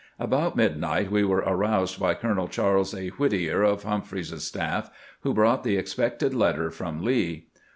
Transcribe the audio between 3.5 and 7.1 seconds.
of Humphreys's staff, who brought the expected letter from